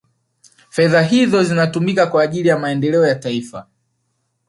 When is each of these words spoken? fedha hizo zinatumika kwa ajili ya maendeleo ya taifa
fedha 0.69 1.01
hizo 1.03 1.43
zinatumika 1.43 2.07
kwa 2.07 2.23
ajili 2.23 2.47
ya 2.49 2.59
maendeleo 2.59 3.07
ya 3.07 3.15
taifa 3.15 3.67